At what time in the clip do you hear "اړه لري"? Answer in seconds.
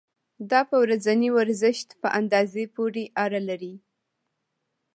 3.23-3.73